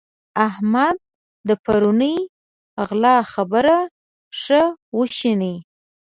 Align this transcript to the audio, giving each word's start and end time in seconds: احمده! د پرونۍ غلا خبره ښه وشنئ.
احمده! 0.47 1.03
د 1.47 1.49
پرونۍ 1.65 2.17
غلا 2.87 3.15
خبره 3.33 3.77
ښه 4.41 4.61
وشنئ. 4.97 5.55